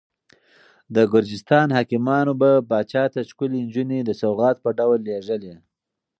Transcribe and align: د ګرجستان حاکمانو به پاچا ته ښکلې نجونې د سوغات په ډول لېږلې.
د 0.95 0.97
ګرجستان 1.13 1.67
حاکمانو 1.77 2.33
به 2.41 2.51
پاچا 2.69 3.03
ته 3.13 3.19
ښکلې 3.29 3.59
نجونې 3.65 3.99
د 4.03 4.09
سوغات 4.21 4.55
په 4.63 4.69
ډول 4.77 4.99
لېږلې. 5.07 5.53